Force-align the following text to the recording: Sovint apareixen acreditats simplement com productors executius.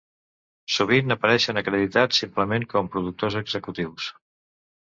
Sovint 0.75 1.15
apareixen 1.15 1.61
acreditats 1.61 2.23
simplement 2.23 2.67
com 2.73 2.91
productors 2.99 3.39
executius. 3.45 4.11